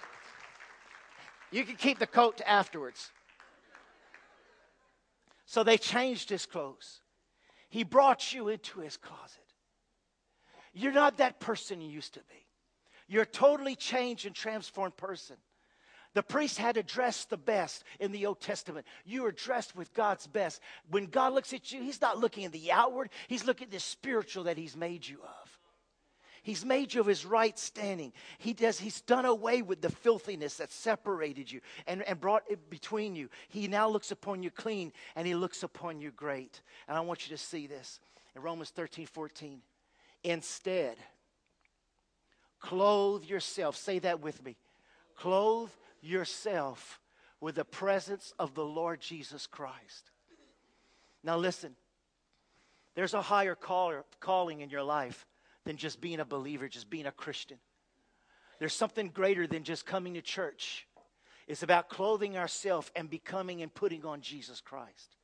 [1.51, 3.11] You can keep the coat afterwards.
[5.45, 7.01] So they changed his clothes.
[7.69, 9.43] He brought you into his closet.
[10.73, 12.47] You're not that person you used to be.
[13.07, 15.35] You're a totally changed and transformed person.
[16.13, 18.85] The priest had to dress the best in the Old Testament.
[19.05, 20.61] You are dressed with God's best.
[20.89, 23.79] When God looks at you, He's not looking at the outward, He's looking at the
[23.79, 25.59] spiritual that He's made you of.
[26.43, 28.11] He's made you of his right standing.
[28.37, 32.69] He does, he's done away with the filthiness that separated you and, and brought it
[32.69, 33.29] between you.
[33.47, 36.61] He now looks upon you clean and he looks upon you great.
[36.89, 38.01] And I want you to see this
[38.35, 39.61] in Romans 13, 14.
[40.25, 40.97] Instead,
[42.59, 43.77] clothe yourself.
[43.77, 44.57] Say that with me.
[45.15, 45.71] Clothe
[46.03, 46.99] yourself
[47.39, 50.11] with the presence of the Lord Jesus Christ.
[51.23, 51.75] Now, listen,
[52.95, 55.25] there's a higher call, calling in your life
[55.65, 57.57] than just being a believer, just being a Christian.
[58.59, 60.87] There's something greater than just coming to church.
[61.47, 65.17] It's about clothing ourselves and becoming and putting on Jesus Christ.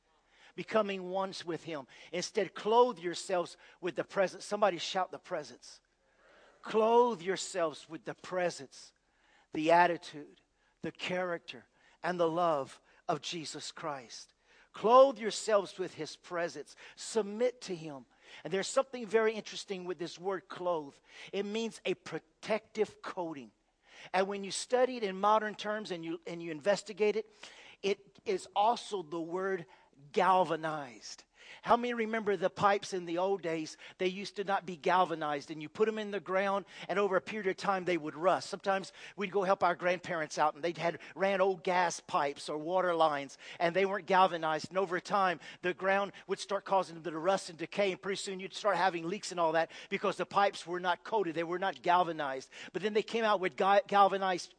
[0.56, 1.86] Becoming one with Him.
[2.12, 4.44] Instead, clothe yourselves with the presence.
[4.44, 5.80] Somebody shout the presence.
[6.62, 8.92] Clothe yourselves with the presence,
[9.54, 10.39] the attitude,
[10.82, 11.64] the character,
[12.02, 14.32] and the love of Jesus Christ.
[14.72, 16.76] Clothe yourselves with his presence.
[16.96, 18.06] Submit to him.
[18.44, 20.94] And there's something very interesting with this word clothe.
[21.32, 23.50] It means a protective coating.
[24.14, 27.26] And when you study it in modern terms and you, and you investigate it,
[27.82, 29.66] it is also the word
[30.12, 31.24] galvanized.
[31.62, 33.76] How many remember the pipes in the old days?
[33.98, 37.16] They used to not be galvanized, and you put them in the ground, and over
[37.16, 38.50] a period of time they would rust.
[38.50, 42.58] Sometimes we'd go help our grandparents out, and they'd had ran old gas pipes or
[42.58, 44.68] water lines, and they weren't galvanized.
[44.70, 48.16] And over time, the ground would start causing them to rust and decay, and pretty
[48.16, 51.44] soon you'd start having leaks and all that because the pipes were not coated, they
[51.44, 52.48] were not galvanized.
[52.72, 54.54] But then they came out with galvanized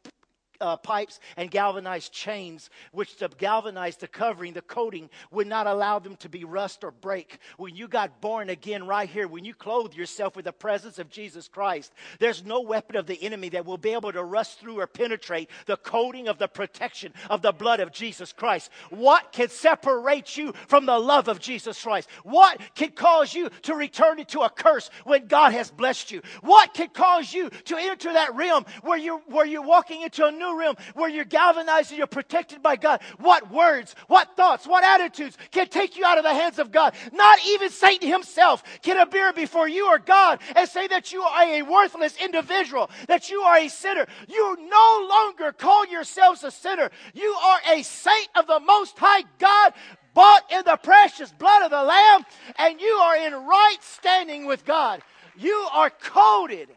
[0.62, 5.98] uh, pipes and galvanized chains, which to galvanize the covering, the coating, would not allow
[5.98, 7.38] them to be rust or break.
[7.56, 11.10] When you got born again, right here, when you clothe yourself with the presence of
[11.10, 14.80] Jesus Christ, there's no weapon of the enemy that will be able to rust through
[14.80, 18.70] or penetrate the coating of the protection of the blood of Jesus Christ.
[18.90, 22.08] What can separate you from the love of Jesus Christ?
[22.22, 26.22] What can cause you to return into a curse when God has blessed you?
[26.42, 30.30] What can cause you to enter that realm where you're, where you're walking into a
[30.30, 33.00] new realm where you're galvanized and you're protected by God.
[33.18, 36.94] What words, what thoughts, what attitudes can take you out of the hands of God?
[37.12, 41.42] Not even Satan himself can appear before you or God and say that you are
[41.44, 44.06] a worthless individual, that you are a sinner.
[44.28, 46.90] You no longer call yourselves a sinner.
[47.14, 49.74] You are a saint of the Most High God
[50.14, 52.24] bought in the precious blood of the Lamb,
[52.58, 55.02] and you are in right standing with God.
[55.36, 56.68] You are coated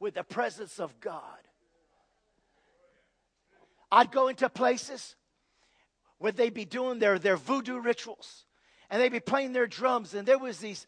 [0.00, 1.22] with the presence of God.
[3.90, 5.16] I'd go into places
[6.18, 8.44] where they'd be doing their, their voodoo rituals
[8.90, 10.86] and they'd be playing their drums, and there was these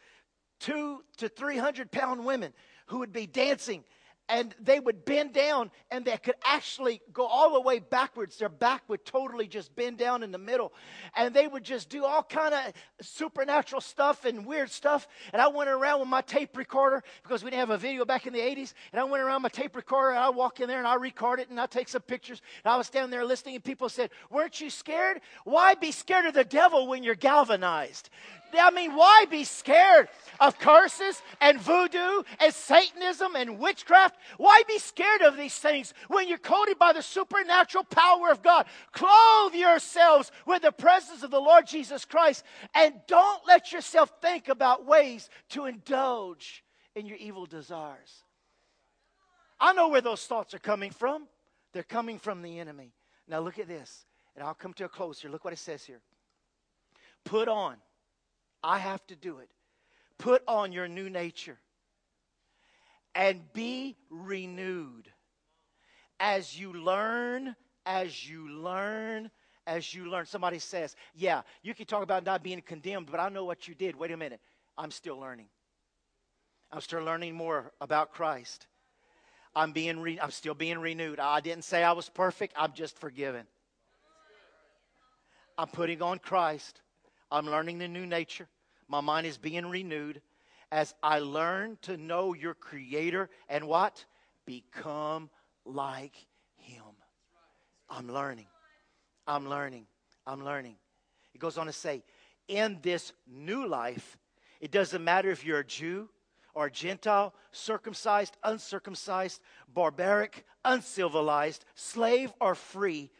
[0.59, 2.53] two to three hundred pound women
[2.87, 3.85] who would be dancing
[4.31, 8.39] and they would bend down and they could actually go all the way backwards.
[8.39, 10.73] Their back would totally just bend down in the middle.
[11.17, 15.09] And they would just do all kind of supernatural stuff and weird stuff.
[15.33, 18.27] And i went around with my tape recorder because we didn't have a video back
[18.27, 20.79] in the 80s and i went around my tape recorder and i walk in there
[20.79, 22.41] and i record it and i take some pictures.
[22.65, 25.21] And i was standing there listening and people said weren't you scared?
[25.45, 28.11] Why be scared of the devil when you're galvanized
[28.59, 30.09] I mean, why be scared
[30.41, 34.17] of curses and voodoo and Satanism and witchcraft?
[34.39, 38.67] Why be scared of these things when you're coated by the supernatural power of God?
[38.93, 44.49] Clothe yourselves with the presence of the Lord Jesus Christ and don't let yourself think
[44.49, 48.25] about ways to indulge in your evil desires.
[49.61, 51.29] I know where those thoughts are coming from.
[51.73, 52.93] They're coming from the enemy.
[53.29, 55.31] Now, look at this, and I'll come to a close here.
[55.31, 56.01] Look what it says here.
[57.25, 57.77] Put on
[58.63, 59.51] I have to do it.
[60.19, 61.59] Put on your new nature
[63.15, 65.11] and be renewed
[66.19, 69.31] as you learn, as you learn,
[69.67, 70.27] as you learn.
[70.27, 73.75] Somebody says, Yeah, you can talk about not being condemned, but I know what you
[73.75, 73.97] did.
[73.97, 74.41] Wait a minute.
[74.77, 75.49] I'm still learning.
[76.73, 78.67] I'm still learning more about Christ.
[79.55, 81.19] I'm being re- I'm still being renewed.
[81.19, 82.55] I didn't say I was perfect.
[82.57, 83.47] I'm just forgiven.
[85.59, 86.81] I'm putting on Christ.
[87.31, 88.49] I'm learning the new nature.
[88.89, 90.21] My mind is being renewed
[90.73, 94.05] as I learn to know your Creator and what?
[94.47, 95.31] Become
[95.65, 96.15] like
[96.57, 96.83] Him.
[97.89, 98.47] I'm learning.
[99.27, 99.87] I'm learning.
[100.27, 100.77] I'm learning.
[101.35, 102.03] It goes on to say,
[102.49, 104.19] in this new life,
[104.61, 106.09] it doesn't matter if you're a Jew
[106.55, 109.41] or a Gentile, circumcised, uncircumcised,
[109.73, 113.11] barbaric, uncivilized, slave or free,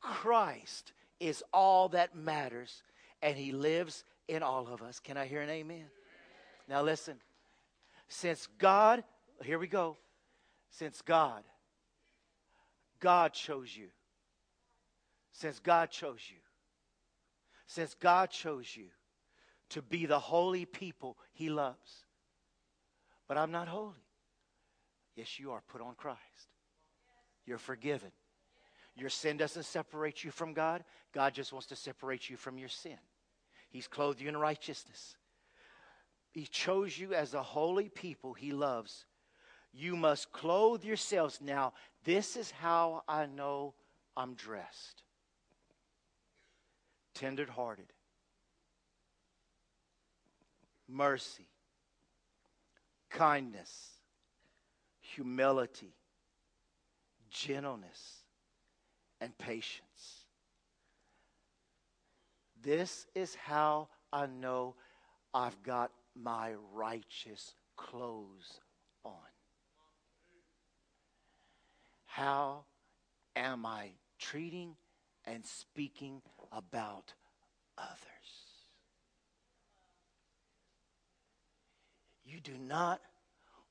[0.00, 2.82] Christ is all that matters
[3.22, 5.00] and he lives in all of us.
[5.00, 5.86] Can I hear an amen?
[6.68, 7.16] Now listen.
[8.08, 9.04] Since God,
[9.42, 9.96] here we go.
[10.70, 11.42] Since God,
[13.00, 13.88] God chose you.
[15.32, 16.38] Since God chose you.
[17.66, 18.86] Since God chose you
[19.70, 22.04] to be the holy people he loves.
[23.26, 23.94] But I'm not holy.
[25.16, 25.62] Yes, you are.
[25.68, 26.18] Put on Christ.
[27.44, 28.10] You're forgiven.
[28.98, 30.84] Your sin doesn't separate you from God.
[31.12, 32.98] God just wants to separate you from your sin.
[33.70, 35.16] He's clothed you in righteousness.
[36.32, 39.06] He chose you as a holy people he loves.
[39.72, 41.40] You must clothe yourselves.
[41.40, 43.74] Now, this is how I know
[44.16, 45.02] I'm dressed
[47.14, 47.92] tenderhearted,
[50.88, 51.48] mercy,
[53.10, 53.88] kindness,
[55.00, 55.96] humility,
[57.28, 58.17] gentleness,
[59.20, 60.24] and patience.
[62.62, 64.74] This is how I know
[65.32, 68.60] I've got my righteous clothes
[69.04, 69.12] on.
[72.06, 72.64] How
[73.36, 74.74] am I treating
[75.24, 77.12] and speaking about
[77.76, 77.98] others?
[82.24, 83.00] You do not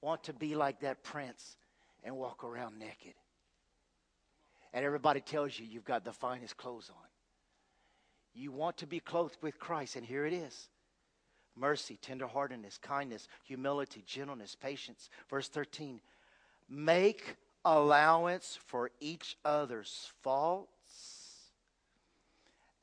[0.02, 1.58] want to be like that prince
[2.04, 3.14] and walk around naked.
[4.74, 7.08] And everybody tells you you've got the finest clothes on.
[8.34, 10.70] You want to be clothed with Christ, and here it is
[11.58, 15.10] mercy, tenderheartedness, kindness, humility, gentleness, patience.
[15.30, 16.00] Verse 13
[16.70, 20.70] Make allowance for each other's faults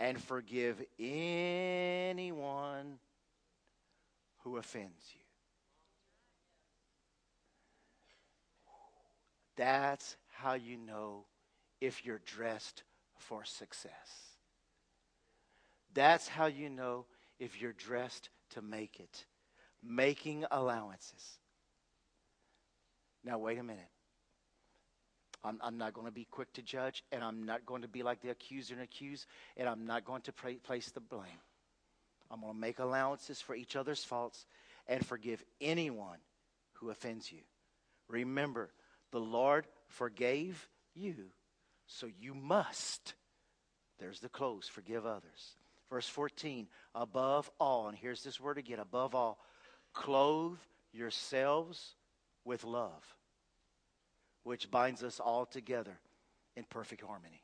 [0.01, 2.99] and forgive anyone
[4.43, 5.20] who offends you.
[9.57, 11.24] That's how you know
[11.85, 12.82] if you're dressed
[13.16, 13.93] for success.
[15.93, 17.05] That's how you know
[17.39, 19.26] if you're dressed to make it.
[19.82, 21.39] Making allowances.
[23.22, 23.85] Now, wait a minute.
[25.45, 28.03] I'm, I'm not going to be quick to judge, and I'm not going to be
[28.03, 29.26] like the accuser and accuse,
[29.59, 31.43] and I'm not going to place the blame.
[32.30, 34.47] I'm going to make allowances for each other's faults
[34.89, 36.18] and forgive anyone
[36.74, 37.41] who offends you.
[38.09, 38.70] Remember,
[39.12, 41.26] the Lord forgave you,
[41.87, 43.14] so you must,
[43.99, 45.57] there's the close, forgive others.
[45.91, 49.39] Verse 14, above all, and here's this word again above all,
[49.93, 50.59] clothe
[50.93, 51.95] yourselves
[52.45, 53.05] with love,
[54.43, 55.99] which binds us all together
[56.57, 57.43] in perfect harmony.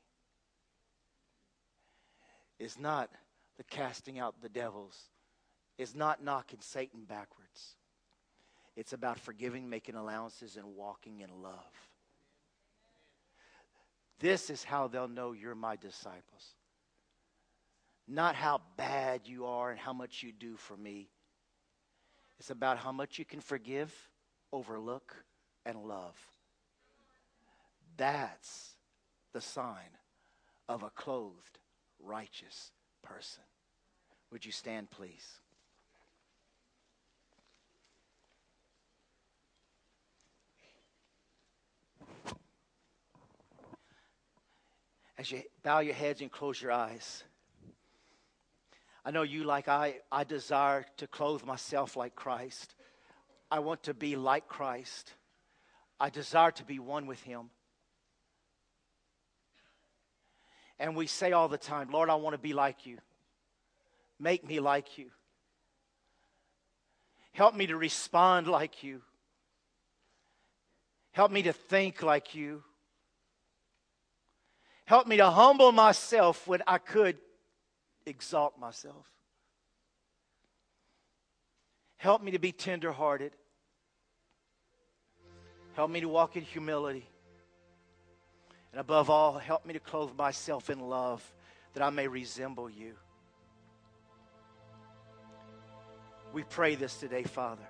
[2.58, 3.10] It's not
[3.56, 4.96] the casting out the devils,
[5.78, 7.76] it's not knocking Satan backwards.
[8.76, 11.89] It's about forgiving, making allowances, and walking in love.
[14.20, 16.54] This is how they'll know you're my disciples.
[18.06, 21.08] Not how bad you are and how much you do for me.
[22.38, 23.92] It's about how much you can forgive,
[24.52, 25.16] overlook,
[25.64, 26.16] and love.
[27.96, 28.76] That's
[29.32, 29.96] the sign
[30.68, 31.58] of a clothed,
[31.98, 33.42] righteous person.
[34.32, 35.40] Would you stand, please?
[45.20, 47.24] As you bow your heads and close your eyes.
[49.04, 52.74] I know you, like I, I desire to clothe myself like Christ.
[53.50, 55.12] I want to be like Christ.
[56.00, 57.50] I desire to be one with Him.
[60.78, 62.96] And we say all the time, Lord, I want to be like you.
[64.18, 65.10] Make me like you.
[67.32, 69.02] Help me to respond like you.
[71.12, 72.62] Help me to think like you.
[74.90, 77.16] Help me to humble myself when I could
[78.06, 79.06] exalt myself.
[81.96, 83.30] Help me to be tenderhearted.
[85.74, 87.06] Help me to walk in humility.
[88.72, 91.22] And above all, help me to clothe myself in love
[91.74, 92.94] that I may resemble you.
[96.32, 97.68] We pray this today, Father.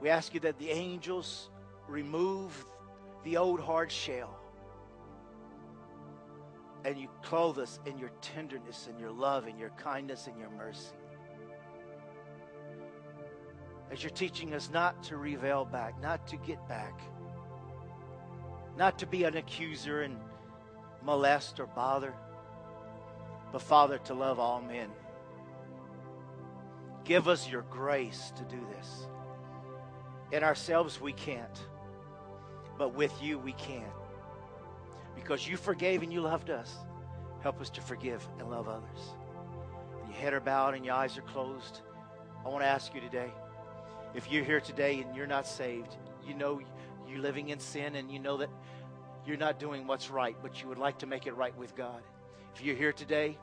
[0.00, 1.50] We ask you that the angels
[1.86, 2.64] remove
[3.24, 4.39] the old hard shell
[6.84, 10.50] and you clothe us in your tenderness and your love and your kindness and your
[10.50, 10.94] mercy.
[13.90, 17.00] As you're teaching us not to reveal back, not to get back,
[18.76, 20.16] not to be an accuser and
[21.02, 22.14] molest or bother,
[23.52, 24.88] but Father, to love all men.
[27.04, 29.08] Give us your grace to do this.
[30.32, 31.66] In ourselves, we can't,
[32.78, 33.84] but with you, we can
[35.14, 36.74] because you forgave and you loved us.
[37.42, 39.14] Help us to forgive and love others.
[40.06, 41.80] Your head are bowed and your eyes are closed.
[42.44, 43.30] I want to ask you today
[44.14, 45.96] if you're here today and you're not saved,
[46.26, 46.60] you know
[47.08, 48.50] you're living in sin and you know that
[49.26, 52.02] you're not doing what's right, but you would like to make it right with God.
[52.54, 53.38] If you're here today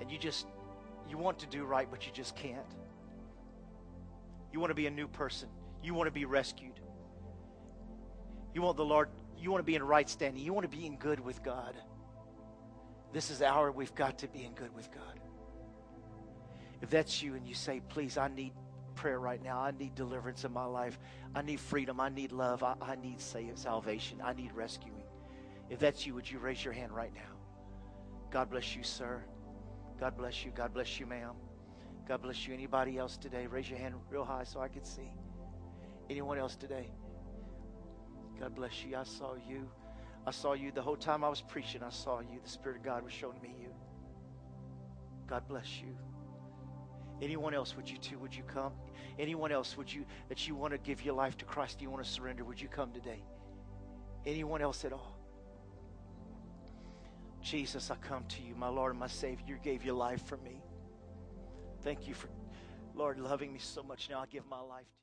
[0.00, 0.46] and you just
[1.08, 2.58] you want to do right but you just can't.
[4.52, 5.48] You want to be a new person.
[5.82, 6.78] You want to be rescued.
[8.54, 10.42] You want the Lord you want to be in right standing.
[10.42, 11.74] You want to be in good with God.
[13.12, 15.20] This is the hour we've got to be in good with God.
[16.80, 18.52] If that's you and you say, please, I need
[18.94, 19.60] prayer right now.
[19.60, 20.98] I need deliverance in my life.
[21.34, 22.00] I need freedom.
[22.00, 22.62] I need love.
[22.62, 24.20] I, I need salvation.
[24.22, 25.04] I need rescuing.
[25.70, 27.20] If that's you, would you raise your hand right now?
[28.30, 29.22] God bless you, sir.
[30.00, 30.50] God bless you.
[30.54, 31.34] God bless you, ma'am.
[32.08, 32.54] God bless you.
[32.54, 33.46] Anybody else today?
[33.46, 35.12] Raise your hand real high so I can see.
[36.10, 36.90] Anyone else today?
[38.42, 38.96] God bless you.
[38.96, 39.68] I saw you.
[40.26, 41.80] I saw you the whole time I was preaching.
[41.80, 42.40] I saw you.
[42.42, 43.68] The Spirit of God was showing me you.
[45.28, 45.96] God bless you.
[47.22, 48.18] Anyone else, would you too?
[48.18, 48.72] Would you come?
[49.16, 51.80] Anyone else, would you that you want to give your life to Christ?
[51.80, 52.42] You want to surrender?
[52.42, 53.22] Would you come today?
[54.26, 55.16] Anyone else at all?
[57.40, 59.44] Jesus, I come to you, my Lord and my Savior.
[59.46, 60.60] You gave your life for me.
[61.84, 62.28] Thank you for,
[62.96, 64.10] Lord, loving me so much.
[64.10, 65.01] Now I give my life to you.